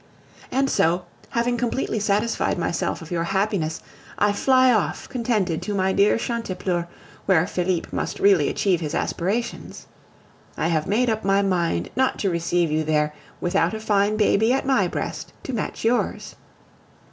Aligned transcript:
And 0.51 0.67
so, 0.67 1.03
having 1.29 1.57
completely 1.57 1.99
satisfied 1.99 2.57
myself 2.57 3.03
of 3.03 3.11
your 3.11 3.25
happiness, 3.25 3.81
I 4.17 4.33
fly 4.33 4.73
off 4.73 5.07
contented 5.07 5.61
to 5.61 5.75
my 5.75 5.93
dear 5.93 6.17
Chantepleurs, 6.17 6.87
where 7.27 7.45
Felipe 7.45 7.93
must 7.93 8.19
really 8.19 8.49
achieve 8.49 8.81
his 8.81 8.95
aspirations. 8.95 9.85
I 10.57 10.69
have 10.69 10.87
made 10.87 11.11
up 11.11 11.23
my 11.23 11.43
mind 11.43 11.91
not 11.95 12.17
to 12.17 12.31
receive 12.31 12.71
you 12.71 12.83
there 12.83 13.13
without 13.39 13.75
a 13.75 13.79
fine 13.79 14.17
baby 14.17 14.51
at 14.51 14.65
my 14.65 14.87
breast 14.87 15.33
to 15.43 15.53
match 15.53 15.85
yours. 15.85 16.35